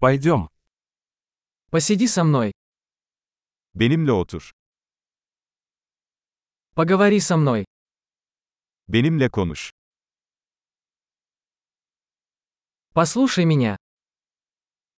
[0.00, 0.48] Пойдем.
[1.70, 2.52] Посиди со мной.
[3.74, 4.42] Benimle otur.
[6.76, 7.64] Поговори со мной.
[8.86, 9.72] Benimle konuş.
[12.94, 13.76] Послушай меня.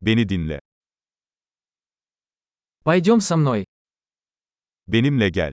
[0.02, 0.60] Beni dinle.
[2.85, 3.64] Пойдем со мной.
[4.87, 5.53] Benimle gel.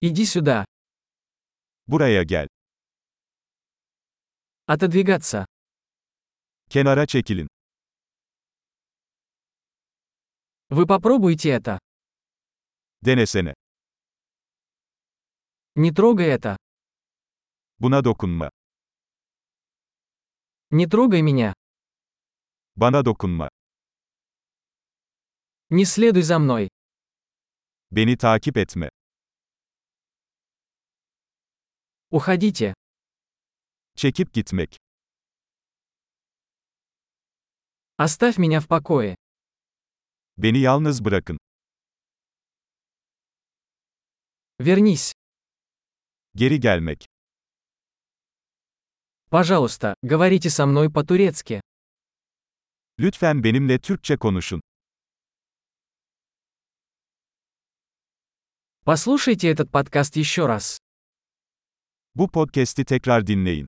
[0.00, 0.64] Иди сюда.
[1.86, 2.48] Buraya gel.
[4.66, 5.44] Отодвигаться.
[6.69, 7.47] Kenara çekilin.
[10.69, 11.79] Вы попробуйте это.
[13.01, 13.53] Denesene.
[15.75, 16.57] Не трогай это.
[17.79, 18.49] Buna dokunma.
[20.71, 21.53] Не трогай меня.
[22.75, 23.49] Bana dokunma.
[25.69, 26.69] Не следуй за мной.
[27.91, 28.89] Beni takip etme.
[32.11, 32.73] Уходите.
[33.95, 34.77] Çekip gitmek.
[38.00, 39.16] Оставь меня в покое.
[40.36, 41.38] Beni yalnız bırakın.
[44.60, 45.12] Вернись.
[46.34, 47.06] Geri gelmek.
[49.30, 51.60] Пожалуйста, говорите со мной по-турецки.
[53.00, 54.60] Lütfen benimle Türkçe konuşun.
[58.84, 60.78] Послушайте этот подкаст еще раз.
[62.14, 63.66] Bu podcast'i tekrar dinleyin.